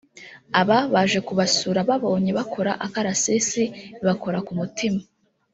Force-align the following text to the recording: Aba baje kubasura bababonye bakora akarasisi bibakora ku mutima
Aba 0.61 0.77
baje 0.93 1.19
kubasura 1.27 1.79
bababonye 1.89 2.31
bakora 2.39 2.71
akarasisi 2.85 3.63
bibakora 3.99 4.37
ku 4.47 4.51
mutima 4.59 5.01